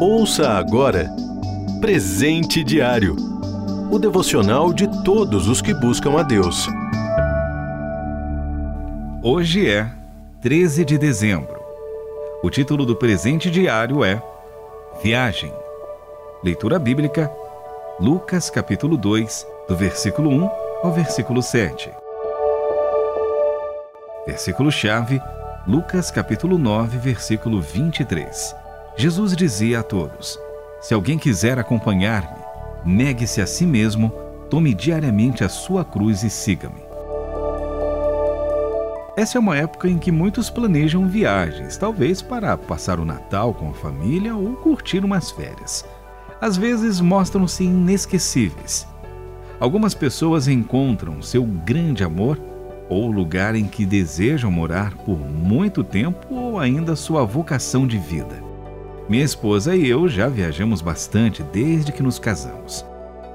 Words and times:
Ouça 0.00 0.50
agora 0.50 1.10
Presente 1.80 2.64
Diário 2.64 3.30
o 3.90 3.98
devocional 3.98 4.72
de 4.72 4.86
todos 5.02 5.48
os 5.48 5.60
que 5.60 5.74
buscam 5.74 6.16
a 6.16 6.22
Deus. 6.22 6.68
Hoje 9.20 9.68
é 9.68 9.90
13 10.40 10.84
de 10.84 10.96
dezembro. 10.96 11.60
O 12.40 12.48
título 12.48 12.86
do 12.86 12.94
presente 12.94 13.50
diário 13.50 14.04
é 14.04 14.22
Viagem. 15.02 15.52
Leitura 16.44 16.78
bíblica, 16.78 17.28
Lucas 17.98 18.48
capítulo 18.48 18.96
2, 18.96 19.44
do 19.68 19.76
versículo 19.76 20.30
1 20.30 20.50
ao 20.84 20.92
versículo 20.92 21.42
7. 21.42 21.90
Versículo-chave, 24.24 25.20
Lucas 25.70 26.10
capítulo 26.10 26.58
9, 26.58 26.98
versículo 26.98 27.60
23. 27.60 28.56
Jesus 28.96 29.36
dizia 29.36 29.78
a 29.78 29.82
todos: 29.84 30.36
Se 30.80 30.92
alguém 30.92 31.16
quiser 31.16 31.60
acompanhar-me, 31.60 32.42
negue-se 32.84 33.40
a 33.40 33.46
si 33.46 33.64
mesmo, 33.64 34.12
tome 34.50 34.74
diariamente 34.74 35.44
a 35.44 35.48
sua 35.48 35.84
cruz 35.84 36.24
e 36.24 36.28
siga-me. 36.28 36.82
Essa 39.16 39.38
é 39.38 39.40
uma 39.40 39.56
época 39.56 39.88
em 39.88 39.96
que 39.96 40.10
muitos 40.10 40.50
planejam 40.50 41.06
viagens, 41.06 41.76
talvez 41.76 42.20
para 42.20 42.56
passar 42.56 42.98
o 42.98 43.04
Natal 43.04 43.54
com 43.54 43.70
a 43.70 43.74
família 43.74 44.34
ou 44.34 44.56
curtir 44.56 45.04
umas 45.04 45.30
férias. 45.30 45.84
Às 46.40 46.56
vezes 46.56 47.00
mostram-se 47.00 47.62
inesquecíveis. 47.62 48.88
Algumas 49.60 49.94
pessoas 49.94 50.48
encontram 50.48 51.22
seu 51.22 51.44
grande 51.44 52.02
amor 52.02 52.49
ou 52.90 53.10
lugar 53.10 53.54
em 53.54 53.66
que 53.66 53.86
desejam 53.86 54.50
morar 54.50 54.96
por 54.96 55.16
muito 55.16 55.84
tempo 55.84 56.34
ou 56.34 56.58
ainda 56.58 56.96
sua 56.96 57.24
vocação 57.24 57.86
de 57.86 57.96
vida. 57.96 58.42
Minha 59.08 59.24
esposa 59.24 59.76
e 59.76 59.88
eu 59.88 60.08
já 60.08 60.28
viajamos 60.28 60.82
bastante 60.82 61.42
desde 61.42 61.92
que 61.92 62.02
nos 62.02 62.18
casamos. 62.18 62.84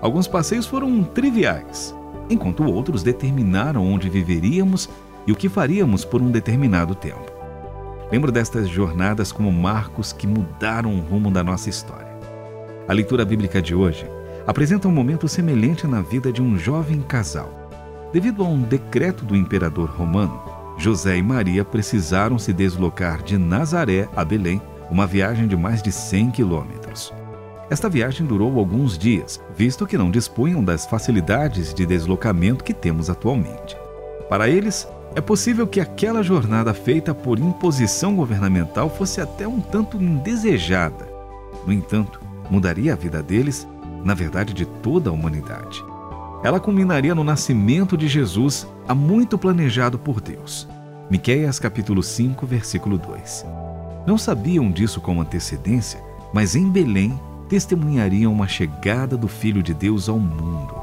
Alguns 0.00 0.26
passeios 0.26 0.66
foram 0.66 1.04
triviais, 1.04 1.94
enquanto 2.30 2.64
outros 2.64 3.02
determinaram 3.02 3.86
onde 3.86 4.08
viveríamos 4.08 4.88
e 5.26 5.32
o 5.32 5.36
que 5.36 5.48
faríamos 5.48 6.04
por 6.04 6.22
um 6.22 6.30
determinado 6.30 6.94
tempo. 6.94 7.30
Lembro 8.10 8.32
destas 8.32 8.68
jornadas 8.68 9.30
como 9.30 9.52
marcos 9.52 10.12
que 10.12 10.26
mudaram 10.26 10.94
o 10.94 11.00
rumo 11.00 11.30
da 11.30 11.44
nossa 11.44 11.68
história. 11.68 12.12
A 12.88 12.92
leitura 12.92 13.24
bíblica 13.24 13.62
de 13.62 13.74
hoje 13.74 14.06
apresenta 14.46 14.88
um 14.88 14.92
momento 14.92 15.28
semelhante 15.28 15.86
na 15.86 16.00
vida 16.00 16.32
de 16.32 16.42
um 16.42 16.58
jovem 16.58 17.00
casal. 17.02 17.61
Devido 18.12 18.44
a 18.44 18.46
um 18.46 18.60
decreto 18.60 19.24
do 19.24 19.34
imperador 19.34 19.88
romano, 19.88 20.38
José 20.76 21.16
e 21.16 21.22
Maria 21.22 21.64
precisaram 21.64 22.38
se 22.38 22.52
deslocar 22.52 23.22
de 23.22 23.38
Nazaré 23.38 24.06
a 24.14 24.22
Belém, 24.22 24.60
uma 24.90 25.06
viagem 25.06 25.48
de 25.48 25.56
mais 25.56 25.82
de 25.82 25.90
100 25.90 26.32
quilômetros. 26.32 27.10
Esta 27.70 27.88
viagem 27.88 28.26
durou 28.26 28.58
alguns 28.58 28.98
dias, 28.98 29.40
visto 29.56 29.86
que 29.86 29.96
não 29.96 30.10
dispunham 30.10 30.62
das 30.62 30.84
facilidades 30.84 31.72
de 31.72 31.86
deslocamento 31.86 32.62
que 32.62 32.74
temos 32.74 33.08
atualmente. 33.08 33.74
Para 34.28 34.46
eles, 34.46 34.86
é 35.14 35.20
possível 35.22 35.66
que 35.66 35.80
aquela 35.80 36.22
jornada 36.22 36.74
feita 36.74 37.14
por 37.14 37.38
imposição 37.38 38.14
governamental 38.14 38.90
fosse 38.90 39.22
até 39.22 39.48
um 39.48 39.58
tanto 39.58 39.96
indesejada. 39.96 41.08
No 41.66 41.72
entanto, 41.72 42.20
mudaria 42.50 42.92
a 42.92 42.96
vida 42.96 43.22
deles, 43.22 43.66
na 44.04 44.12
verdade 44.12 44.52
de 44.52 44.66
toda 44.66 45.08
a 45.08 45.12
humanidade. 45.14 45.82
Ela 46.42 46.58
culminaria 46.58 47.14
no 47.14 47.22
nascimento 47.22 47.96
de 47.96 48.08
Jesus, 48.08 48.66
há 48.88 48.94
muito 48.94 49.38
planejado 49.38 49.96
por 49.96 50.20
Deus. 50.20 50.68
Miqueias 51.08 51.60
capítulo 51.60 52.02
5, 52.02 52.44
versículo 52.46 52.98
2. 52.98 53.46
Não 54.04 54.18
sabiam 54.18 54.68
disso 54.68 55.00
com 55.00 55.20
antecedência, 55.20 56.02
mas 56.34 56.56
em 56.56 56.68
Belém 56.68 57.18
testemunhariam 57.48 58.32
uma 58.32 58.48
chegada 58.48 59.16
do 59.16 59.28
Filho 59.28 59.62
de 59.62 59.72
Deus 59.72 60.08
ao 60.08 60.18
mundo. 60.18 60.74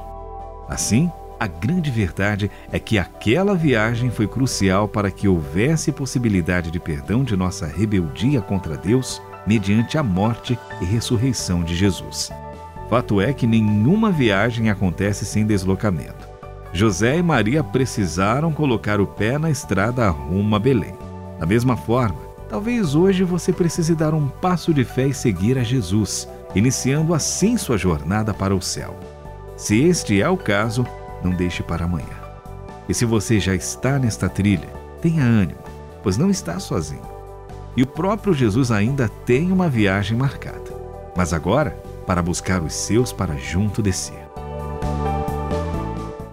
Assim, 0.70 1.12
a 1.38 1.48
grande 1.48 1.92
verdade 1.92 2.50
é 2.72 2.80
que 2.80 2.98
aquela 2.98 3.54
viagem 3.54 4.10
foi 4.10 4.28
crucial 4.28 4.88
para 4.88 5.12
que 5.12 5.28
houvesse 5.28 5.92
possibilidade 5.92 6.72
de 6.72 6.80
perdão 6.80 7.22
de 7.22 7.36
nossa 7.36 7.68
rebeldia 7.68 8.42
contra 8.42 8.78
Deus 8.78 9.22
mediante 9.46 9.98
a 9.98 10.04
morte 10.04 10.58
e 10.80 10.86
ressurreição 10.86 11.64
de 11.64 11.76
Jesus. 11.76 12.32
Fato 12.90 13.22
é 13.22 13.32
que 13.32 13.46
nenhuma 13.46 14.12
viagem 14.12 14.70
acontece 14.72 15.24
sem 15.24 15.46
deslocamento. 15.46 16.28
José 16.74 17.18
e 17.18 17.24
Maria 17.24 17.64
precisaram 17.64 18.52
colocar 18.52 19.00
o 19.00 19.06
pé 19.06 19.38
na 19.38 19.52
estrada 19.52 20.10
rumo 20.10 20.56
a 20.56 20.60
Belém. 20.60 20.96
Da 21.40 21.46
mesma 21.46 21.78
forma, 21.78 22.18
talvez 22.50 22.96
hoje 22.96 23.24
você 23.24 23.54
precise 23.54 23.94
dar 23.94 24.14
um 24.14 24.28
passo 24.28 24.74
de 24.74 24.84
fé 24.84 25.08
e 25.08 25.14
seguir 25.14 25.58
a 25.58 25.64
Jesus, 25.64 26.28
iniciando 26.56 27.14
assim 27.14 27.58
sua 27.58 27.78
jornada 27.78 28.34
para 28.34 28.56
o 28.56 28.62
céu. 28.62 28.98
Se 29.56 29.80
este 29.84 30.20
é 30.20 30.28
o 30.28 30.38
caso, 30.38 30.86
não 31.24 31.32
deixe 31.32 31.62
para 31.62 31.86
amanhã. 31.86 32.06
E 32.88 32.94
se 32.94 33.06
você 33.06 33.40
já 33.40 33.54
está 33.54 34.00
nesta 34.00 34.28
trilha, 34.28 34.70
tenha 35.00 35.24
ânimo, 35.24 35.60
pois 36.02 36.18
não 36.18 36.30
está 36.30 36.60
sozinho. 36.60 37.08
E 37.78 37.84
o 37.84 37.88
próprio 37.88 38.34
Jesus 38.34 38.72
ainda 38.72 39.08
tem 39.26 39.52
uma 39.52 39.70
viagem 39.70 40.18
marcada, 40.18 40.74
mas 41.16 41.34
agora 41.34 41.89
para 42.10 42.22
buscar 42.24 42.64
os 42.64 42.74
seus 42.74 43.14
para 43.14 43.38
junto 43.38 43.84
descer. 43.84 44.28